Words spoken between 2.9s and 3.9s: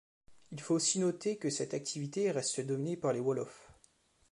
par les Wolofs.